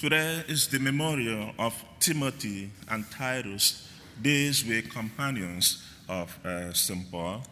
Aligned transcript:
Today 0.00 0.42
is 0.48 0.66
the 0.68 0.78
memorial 0.78 1.52
of 1.58 1.74
Timothy 1.98 2.70
and 2.88 3.04
Titus. 3.10 3.86
These 4.22 4.64
were 4.64 4.80
companions 4.80 5.84
of 6.08 6.38
uh, 6.42 6.72
St. 6.72 7.04
Paul. 7.12 7.42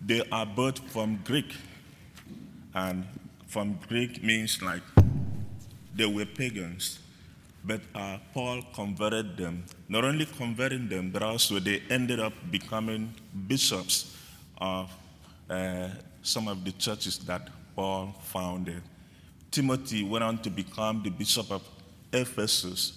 They 0.00 0.22
are 0.32 0.46
both 0.46 0.78
from 0.90 1.20
Greek, 1.24 1.52
and 2.72 3.04
from 3.48 3.78
Greek 3.86 4.24
means 4.24 4.62
like 4.62 4.80
they 5.94 6.06
were 6.06 6.24
pagans. 6.24 7.00
But 7.62 7.82
uh, 7.94 8.16
Paul 8.32 8.62
converted 8.72 9.36
them. 9.36 9.66
Not 9.90 10.04
only 10.06 10.24
converting 10.24 10.88
them, 10.88 11.10
but 11.10 11.22
also 11.22 11.58
they 11.58 11.82
ended 11.90 12.18
up 12.18 12.32
becoming 12.50 13.12
bishops 13.46 14.16
of 14.56 14.90
uh, 15.50 15.88
some 16.22 16.48
of 16.48 16.64
the 16.64 16.72
churches 16.72 17.18
that 17.26 17.50
Paul 17.76 18.14
founded. 18.22 18.80
Timothy 19.58 20.04
went 20.04 20.22
on 20.22 20.38
to 20.42 20.50
become 20.50 21.02
the 21.02 21.10
bishop 21.10 21.50
of 21.50 21.62
Ephesus, 22.12 22.96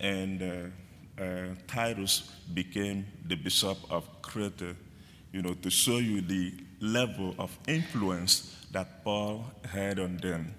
and 0.00 0.42
uh, 0.42 1.22
uh, 1.22 1.48
Titus 1.66 2.32
became 2.54 3.04
the 3.26 3.34
bishop 3.34 3.76
of 3.90 4.08
Crete. 4.22 4.74
You 5.34 5.42
know, 5.42 5.52
to 5.52 5.68
show 5.68 5.98
you 5.98 6.22
the 6.22 6.54
level 6.80 7.34
of 7.38 7.54
influence 7.68 8.56
that 8.72 9.04
Paul 9.04 9.44
had 9.70 9.98
on 9.98 10.16
them, 10.16 10.54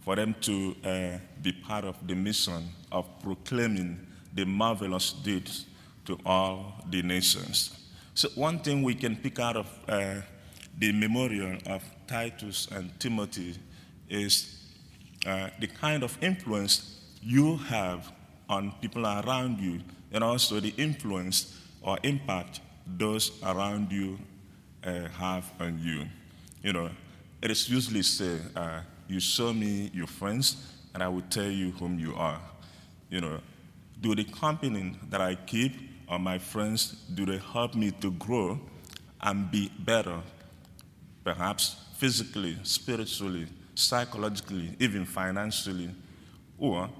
for 0.00 0.16
them 0.16 0.34
to 0.40 0.74
uh, 0.84 1.18
be 1.40 1.52
part 1.52 1.84
of 1.84 1.94
the 2.04 2.16
mission 2.16 2.68
of 2.90 3.06
proclaiming 3.22 4.04
the 4.34 4.44
marvelous 4.44 5.12
deeds 5.12 5.66
to 6.06 6.18
all 6.26 6.82
the 6.90 7.00
nations. 7.02 7.78
So, 8.14 8.28
one 8.30 8.58
thing 8.58 8.82
we 8.82 8.96
can 8.96 9.14
pick 9.14 9.38
out 9.38 9.56
of 9.56 9.68
uh, 9.88 10.14
the 10.76 10.90
memorial 10.90 11.58
of 11.66 11.84
Titus 12.08 12.66
and 12.72 12.90
Timothy 12.98 13.54
is 14.08 14.58
uh, 15.26 15.50
the 15.60 15.66
kind 15.66 16.02
of 16.02 16.16
influence 16.22 17.00
you 17.22 17.56
have 17.56 18.12
on 18.48 18.72
people 18.80 19.06
around 19.06 19.58
you, 19.60 19.80
and 20.12 20.24
also 20.24 20.60
the 20.60 20.72
influence 20.76 21.58
or 21.82 21.98
impact 22.02 22.60
those 22.86 23.32
around 23.42 23.92
you 23.92 24.18
uh, 24.84 25.08
have 25.08 25.50
on 25.60 25.78
you. 25.82 26.06
You 26.62 26.72
know, 26.72 26.90
it 27.42 27.50
is 27.50 27.68
usually 27.68 28.02
said, 28.02 28.40
uh, 28.56 28.80
"You 29.08 29.20
show 29.20 29.52
me 29.52 29.90
your 29.92 30.06
friends, 30.06 30.56
and 30.94 31.02
I 31.02 31.08
will 31.08 31.24
tell 31.28 31.50
you 31.50 31.72
whom 31.72 31.98
you 31.98 32.14
are." 32.14 32.40
You 33.10 33.20
know, 33.20 33.40
do 34.00 34.14
the 34.14 34.24
company 34.24 34.96
that 35.10 35.20
I 35.20 35.34
keep 35.34 35.72
or 36.08 36.18
my 36.18 36.38
friends 36.38 36.92
do 37.14 37.26
they 37.26 37.38
help 37.52 37.74
me 37.74 37.90
to 38.00 38.10
grow 38.12 38.58
and 39.20 39.50
be 39.50 39.70
better, 39.80 40.20
perhaps 41.24 41.76
physically, 41.96 42.56
spiritually, 42.62 43.46
psychologically, 43.78 44.74
even 44.80 45.04
financially? 45.04 45.90
Or 46.58 46.90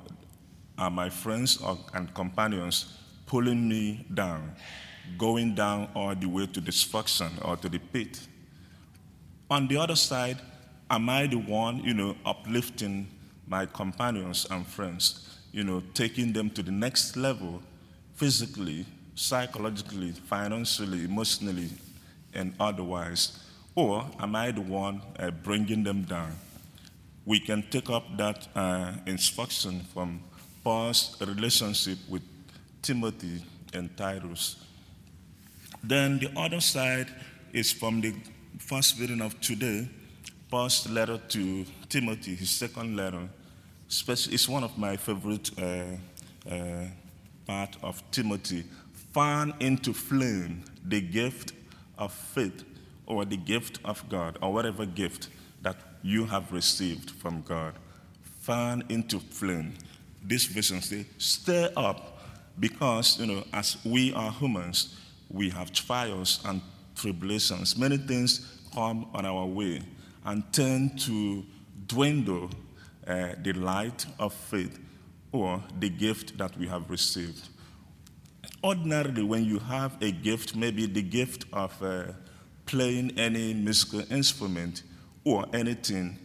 are 0.79 0.91
my 0.91 1.11
friends 1.11 1.61
or, 1.61 1.77
and 1.93 2.13
companions 2.15 2.97
pulling 3.27 3.69
me 3.69 4.07
down, 4.15 4.55
going 5.19 5.55
down 5.55 5.89
all 5.95 6.15
the 6.15 6.27
way 6.27 6.47
to 6.47 6.61
destruction 6.61 7.31
or 7.43 7.57
to 7.57 7.69
the 7.69 7.79
pit? 7.79 8.21
On 9.51 9.67
the 9.67 9.77
other 9.77 9.97
side, 9.97 10.39
am 10.89 11.09
I 11.09 11.27
the 11.27 11.39
one, 11.39 11.83
you 11.83 11.95
know, 11.95 12.17
uplifting 12.25 13.09
my 13.49 13.67
companions 13.67 14.47
and 14.51 14.65
friends, 14.65 15.39
you 15.51 15.65
know, 15.65 15.83
taking 15.95 16.33
them 16.33 16.49
to 16.51 16.63
the 16.63 16.71
next 16.71 17.17
level 17.17 17.61
physically, 18.15 18.87
psychologically, 19.17 20.13
financially, 20.13 21.05
emotionally, 21.05 21.71
and 22.35 22.55
otherwise? 22.61 23.43
Or 23.75 24.05
am 24.21 24.37
I 24.37 24.53
the 24.53 24.61
one 24.61 25.03
uh, 25.19 25.31
bringing 25.31 25.83
them 25.83 26.03
down? 26.03 26.37
We 27.29 27.41
can 27.41 27.63
take 27.69 27.91
up 27.91 28.17
that 28.17 28.49
uh, 28.57 28.93
instruction 29.05 29.83
from 29.93 30.23
Paul's 30.65 31.15
relationship 31.21 31.99
with 32.09 32.23
Timothy 32.81 33.45
and 33.75 33.95
Titus. 33.99 34.57
Then 35.85 36.21
the 36.21 36.31
other 36.35 36.63
side 36.63 37.09
is 37.53 37.71
from 37.71 38.01
the 38.01 38.15
first 38.59 38.99
reading 38.99 39.21
of 39.21 39.39
today, 39.43 39.91
Paul's 40.51 40.89
letter 40.89 41.19
to 41.19 41.67
Timothy, 41.91 42.35
his 42.35 42.49
second 42.49 42.97
letter. 42.97 43.29
It's 43.91 44.49
one 44.49 44.65
of 44.65 44.79
my 44.79 44.97
favorite 44.97 45.51
uh, 45.59 46.51
uh, 46.51 46.87
part 47.47 47.77
of 47.83 48.03
Timothy. 48.11 48.65
Fan 49.13 49.53
into 49.61 49.93
flame 49.93 50.65
the 50.83 51.03
gift 51.03 51.53
of 51.99 52.11
faith 52.11 52.65
or 53.05 53.27
the 53.27 53.37
gift 53.37 53.81
of 53.85 54.09
God 54.09 54.39
or 54.41 54.51
whatever 54.51 54.87
gift 54.87 55.29
that 55.61 55.77
you 56.03 56.25
have 56.27 56.53
received 56.53 57.11
from 57.11 57.43
God. 57.43 57.75
Fan 58.41 58.83
into 58.89 59.19
flame. 59.19 59.75
This 60.23 60.45
vision 60.45 60.81
say, 60.81 61.07
stir 61.19 61.71
up 61.77 62.19
because, 62.59 63.19
you 63.21 63.27
know, 63.27 63.45
as 63.53 63.77
we 63.85 64.13
are 64.15 64.33
humans, 64.33 64.97
we 65.31 65.51
have 65.51 65.73
trials 65.73 66.41
and 66.45 66.61
tribulations. 66.97 67.77
Many 67.77 67.99
things 67.99 68.61
come 68.75 69.07
on 69.15 69.25
our 69.27 69.47
way 69.47 69.83
and 70.25 70.43
tend 70.53 70.99
to 71.01 71.45
dwindle 71.87 72.51
uh, 73.07 73.31
the 73.43 73.53
light 73.53 74.07
of 74.19 74.35
faith 74.35 74.79
or 75.33 75.63
the 75.79 75.89
gift 75.89 76.37
that 76.39 76.57
we 76.57 76.67
have 76.67 76.91
received. 76.91 77.49
Ordinarily, 78.65 79.23
when 79.23 79.45
you 79.45 79.59
have 79.59 80.01
a 80.03 80.11
gift, 80.11 80.57
maybe 80.57 80.87
the 80.87 81.03
gift 81.03 81.45
of 81.53 81.81
uh, 81.83 82.05
playing 82.67 83.19
any 83.19 83.55
musical 83.55 84.03
instrument 84.13 84.83
or 85.35 85.47
anything, 85.53 86.19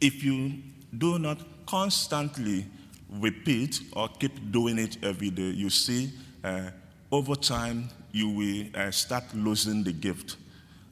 if 0.00 0.22
you 0.22 0.52
do 0.96 1.18
not 1.18 1.38
constantly 1.66 2.66
repeat 3.08 3.80
or 3.92 4.08
keep 4.08 4.50
doing 4.50 4.78
it 4.78 4.98
every 5.02 5.30
day, 5.30 5.50
you 5.50 5.70
see, 5.70 6.12
uh, 6.44 6.70
over 7.10 7.34
time, 7.34 7.88
you 8.10 8.28
will 8.28 8.66
uh, 8.74 8.90
start 8.90 9.24
losing 9.34 9.82
the 9.82 9.92
gift. 9.92 10.36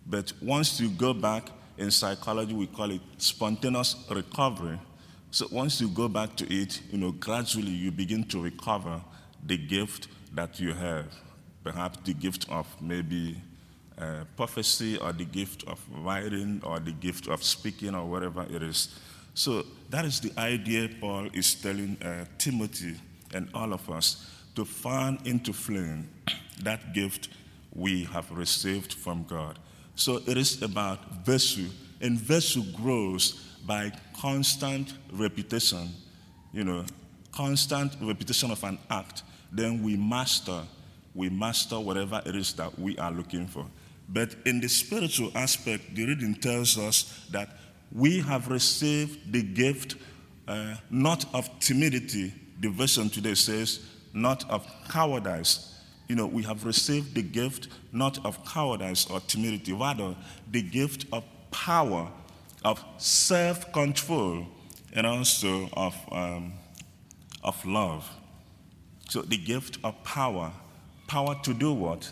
But 0.07 0.33
once 0.41 0.81
you 0.81 0.89
go 0.91 1.13
back, 1.13 1.51
in 1.81 1.91
psychology, 1.91 2.53
we 2.53 2.67
call 2.67 2.91
it 2.91 3.01
spontaneous 3.17 3.97
recovery. 4.11 4.79
So 5.31 5.47
once 5.51 5.81
you 5.81 5.89
go 5.89 6.09
back 6.09 6.37
to 6.37 6.55
it, 6.55 6.79
you 6.91 6.99
know, 6.99 7.13
gradually 7.13 7.71
you 7.71 7.91
begin 7.91 8.25
to 8.25 8.43
recover 8.43 9.01
the 9.47 9.57
gift 9.57 10.09
that 10.35 10.61
you 10.61 10.75
have. 10.75 11.07
Perhaps 11.65 12.01
the 12.05 12.13
gift 12.13 12.47
of 12.51 12.67
maybe 12.83 13.41
uh, 14.01 14.25
prophecy 14.37 14.97
or 14.99 15.13
the 15.13 15.25
gift 15.25 15.65
of 15.67 15.81
writing 16.03 16.61
or 16.65 16.81
the 16.81 16.93
gift 16.93 17.29
of 17.29 17.43
speaking 17.43 17.95
or 17.95 18.07
whatever 18.07 18.47
it 18.51 18.63
is. 18.63 18.89
So 19.35 19.65
that 19.91 20.05
is 20.05 20.21
the 20.21 20.33
idea 20.39 20.89
Paul 21.01 21.29
is 21.33 21.55
telling 21.55 21.97
uh, 22.03 22.25
Timothy 22.39 22.97
and 23.33 23.49
all 23.55 23.73
of 23.73 23.89
us 23.91 24.27
to 24.57 24.65
fan 24.65 25.19
into 25.25 25.53
flame 25.53 26.09
that 26.63 26.93
gift 26.93 27.29
we 27.75 28.05
have 28.05 28.31
received 28.31 28.93
from 28.93 29.25
God. 29.25 29.59
So 29.95 30.21
it 30.27 30.37
is 30.37 30.63
about 30.63 31.25
virtue, 31.25 31.69
and 32.01 32.19
virtue 32.19 32.63
grows 32.73 33.33
by 33.67 33.93
constant 34.19 34.95
repetition, 35.13 35.91
you 36.53 36.65
know, 36.65 36.85
constant 37.33 37.93
repetition 38.01 38.51
of 38.51 38.65
an 38.65 38.79
act. 38.91 39.23
Then 39.53 39.83
we 39.83 39.97
master, 39.97 40.63
we 41.15 41.29
master 41.29 41.79
whatever 41.79 42.23
it 42.25 42.35
is 42.35 42.53
that 42.55 42.79
we 42.79 42.97
are 42.99 43.13
looking 43.13 43.47
for. 43.47 43.67
But 44.13 44.35
in 44.45 44.61
the 44.61 44.69
spiritual 44.69 45.31
aspect, 45.35 45.95
the 45.95 46.07
reading 46.07 46.35
tells 46.35 46.77
us 46.77 47.27
that 47.31 47.57
we 47.93 48.21
have 48.21 48.49
received 48.49 49.33
the 49.33 49.43
gift 49.43 49.97
uh, 50.49 50.75
not 50.91 51.25
of 51.33 51.49
timidity. 51.61 52.33
The 52.61 52.69
version 52.69 53.09
today 53.09 53.35
says, 53.35 53.87
not 54.13 54.49
of 54.51 54.67
cowardice. 54.89 55.81
You 56.09 56.17
know, 56.17 56.27
we 56.27 56.43
have 56.43 56.65
received 56.65 57.15
the 57.15 57.23
gift 57.23 57.69
not 57.93 58.25
of 58.25 58.45
cowardice 58.45 59.07
or 59.07 59.21
timidity, 59.21 59.73
rather, 59.73 60.17
the 60.51 60.63
gift 60.63 61.07
of 61.13 61.25
power, 61.53 62.11
of 62.65 62.85
self 62.99 63.73
control, 63.73 64.47
and 64.93 65.07
also 65.07 65.69
of, 65.73 65.95
um, 66.11 66.55
of 67.45 67.65
love. 67.65 68.11
So, 69.09 69.23
the 69.23 69.39
gift 69.39 69.79
of 69.85 70.03
power 70.03 70.53
power 71.11 71.35
to 71.43 71.53
do 71.53 71.73
what? 71.73 72.09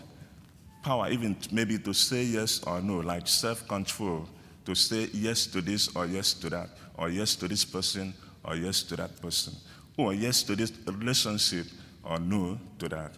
Power, 0.82 1.10
even 1.10 1.36
maybe 1.50 1.78
to 1.78 1.92
say 1.92 2.22
yes 2.22 2.62
or 2.64 2.80
no, 2.80 2.98
like 2.98 3.26
self 3.26 3.66
control, 3.68 4.28
to 4.64 4.74
say 4.74 5.08
yes 5.12 5.46
to 5.46 5.60
this 5.60 5.94
or 5.96 6.06
yes 6.06 6.32
to 6.34 6.50
that, 6.50 6.68
or 6.96 7.08
yes 7.10 7.34
to 7.36 7.48
this 7.48 7.64
person 7.64 8.14
or 8.44 8.56
yes 8.56 8.82
to 8.82 8.96
that 8.96 9.20
person, 9.20 9.54
or 9.96 10.14
yes 10.14 10.42
to 10.42 10.56
this 10.56 10.72
relationship 10.86 11.66
or 12.04 12.18
no 12.18 12.58
to 12.78 12.88
that. 12.88 13.12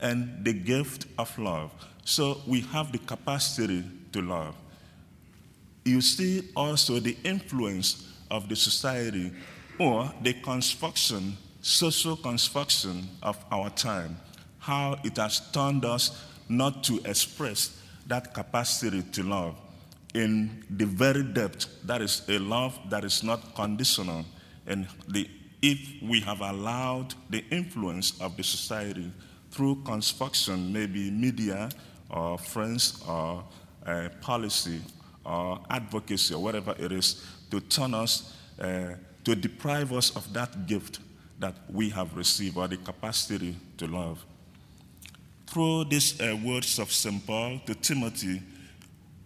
And 0.00 0.44
the 0.44 0.52
gift 0.52 1.06
of 1.18 1.36
love. 1.38 1.70
So 2.04 2.42
we 2.46 2.60
have 2.60 2.92
the 2.92 2.98
capacity 2.98 3.84
to 4.12 4.20
love. 4.20 4.54
You 5.84 6.00
see 6.00 6.50
also 6.54 6.98
the 6.98 7.16
influence 7.24 8.12
of 8.30 8.48
the 8.48 8.56
society 8.56 9.32
or 9.78 10.12
the 10.22 10.34
construction, 10.34 11.36
social 11.62 12.16
construction 12.16 13.08
of 13.22 13.42
our 13.50 13.70
time, 13.70 14.18
how 14.58 14.98
it 15.04 15.16
has 15.16 15.40
turned 15.52 15.84
us 15.84 16.22
not 16.48 16.84
to 16.84 17.00
express 17.04 17.80
that 18.06 18.34
capacity 18.34 19.02
to 19.02 19.22
love 19.22 19.56
in 20.14 20.64
the 20.70 20.86
very 20.86 21.22
depth. 21.22 21.66
That 21.84 22.00
is 22.02 22.22
a 22.28 22.38
love 22.38 22.78
that 22.90 23.04
is 23.04 23.22
not 23.22 23.54
conditional, 23.54 24.24
and 24.66 24.86
the 25.08 25.28
if 25.62 26.02
we 26.02 26.20
have 26.20 26.42
allowed 26.42 27.14
the 27.30 27.42
influence 27.50 28.20
of 28.20 28.36
the 28.36 28.44
society 28.44 29.10
through 29.50 29.82
construction, 29.84 30.70
maybe 30.70 31.10
media 31.10 31.70
or 32.10 32.36
friends 32.36 33.02
or 33.08 33.42
uh, 33.86 34.10
policy 34.20 34.82
or 35.24 35.58
advocacy 35.70 36.34
or 36.34 36.42
whatever 36.42 36.74
it 36.78 36.92
is, 36.92 37.24
to 37.50 37.60
turn 37.60 37.94
us, 37.94 38.36
uh, 38.60 38.90
to 39.24 39.34
deprive 39.34 39.90
us 39.90 40.14
of 40.16 40.30
that 40.34 40.66
gift 40.66 40.98
that 41.38 41.54
we 41.72 41.88
have 41.88 42.14
received 42.14 42.58
or 42.58 42.68
the 42.68 42.76
capacity 42.76 43.56
to 43.78 43.86
love. 43.86 44.22
Through 45.46 45.84
these 45.84 46.20
uh, 46.20 46.36
words 46.42 46.78
of 46.78 46.92
St. 46.92 47.24
Paul 47.26 47.60
to 47.66 47.74
Timothy, 47.74 48.42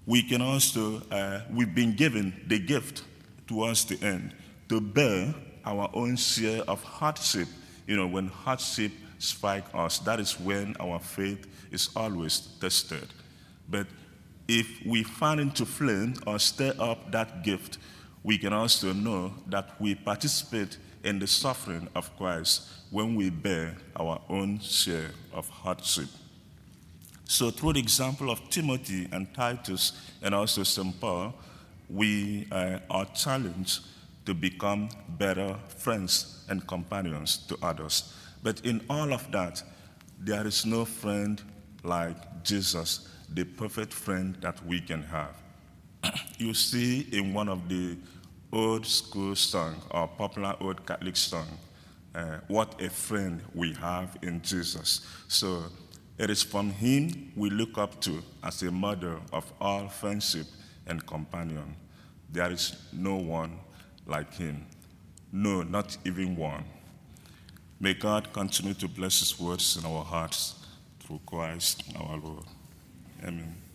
we 0.07 0.23
can 0.23 0.41
also, 0.41 1.03
uh, 1.11 1.43
we've 1.51 1.75
been 1.75 1.95
given 1.95 2.35
the 2.47 2.59
gift 2.59 3.05
towards 3.47 3.85
the 3.85 4.03
end 4.05 4.35
to 4.69 4.81
bear 4.81 5.35
our 5.65 5.91
own 5.93 6.17
share 6.17 6.63
of 6.63 6.83
hardship. 6.83 7.49
You 7.87 7.97
know, 7.97 8.07
when 8.07 8.29
hardship 8.29 8.93
strike 9.19 9.65
us, 9.75 9.99
that 10.01 10.21
is 10.21 10.39
when 10.39 10.77
our 10.81 10.99
faith 10.99 11.47
is 11.71 11.91
always 11.95 12.41
tested. 12.61 13.09
But 13.69 13.87
if 14.49 14.67
we 14.87 15.03
fan 15.03 15.39
into 15.39 15.67
flame 15.67 16.15
or 16.27 16.39
stir 16.39 16.75
up 16.79 17.13
that 17.13 17.43
gift, 17.43 17.79
we 18.23 18.39
can 18.39 18.53
also 18.53 18.93
know 18.93 19.35
that 19.47 19.81
we 19.81 19.95
participate 19.95 20.79
in 21.05 21.19
the 21.19 21.27
suffering 21.27 21.89
of 21.95 22.15
Christ 22.17 22.69
when 22.91 23.15
we 23.15 23.31
bear 23.31 23.77
our 23.97 24.21
own 24.29 24.59
share 24.61 25.11
of 25.33 25.49
hardship. 25.49 26.09
So, 27.25 27.51
through 27.51 27.75
the 27.75 27.81
example 27.81 28.31
of 28.31 28.49
Timothy 28.49 29.07
and 29.13 29.33
Titus 29.35 29.93
and 30.23 30.35
also 30.35 30.63
St. 30.63 30.99
Paul, 30.99 31.35
we 31.91 32.47
uh, 32.51 32.79
are 32.91 33.05
challenged 33.07 33.81
to 34.25 34.35
become 34.35 34.89
better 35.11 35.57
friends 35.69 36.45
and 36.49 36.67
companions 36.67 37.39
to 37.49 37.57
others. 37.63 38.15
But 38.43 38.61
in 38.65 38.85
all 38.89 39.13
of 39.13 39.31
that, 39.33 39.63
there 40.19 40.47
is 40.47 40.65
no 40.65 40.85
friend 40.85 41.41
like 41.83 42.45
Jesus, 42.45 43.09
the 43.33 43.45
perfect 43.45 43.93
friend 43.93 44.37
that 44.41 44.65
we 44.67 44.81
can 44.81 45.03
have. 45.03 45.35
you 46.39 46.55
see 46.55 47.07
in 47.13 47.33
one 47.35 47.49
of 47.49 47.69
the 47.69 47.97
old 48.53 48.87
school 48.87 49.35
songs 49.35 49.83
or 49.91 50.09
popular 50.09 50.57
old 50.61 50.85
Catholic 50.87 51.17
song, 51.17 51.47
uh, 52.15 52.39
what 52.49 52.81
a 52.81 52.91
friend 52.91 53.43
we 53.55 53.73
have 53.75 54.17
in 54.23 54.41
Jesus. 54.43 55.07
So 55.29 55.65
it 56.19 56.31
is 56.31 56.43
from 56.43 56.71
him 56.71 57.33
we 57.37 57.51
look 57.51 57.79
up 57.79 58.01
to 58.03 58.23
as 58.43 58.63
a 58.63 58.71
model 58.71 59.21
of 59.33 59.51
all 59.61 59.89
friendship 59.89 60.47
and 60.87 61.07
companion. 61.07 61.77
There 62.31 62.51
is 62.51 62.77
no 62.93 63.17
one 63.17 63.59
like 64.07 64.35
him. 64.35 64.67
No, 65.33 65.63
not 65.63 65.97
even 66.05 66.35
one. 66.37 66.65
May 67.81 67.95
God 67.95 68.33
continue 68.33 68.75
to 68.75 68.89
bless 68.89 69.21
his 69.21 69.39
words 69.39 69.77
in 69.77 69.85
our 69.85 70.05
hearts 70.05 70.55
through 71.01 71.21
Christ 71.25 71.85
our 71.97 72.17
Lord. 72.17 72.45
Amen. 73.23 73.68